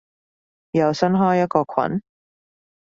[0.71, 2.01] 又新開一個群？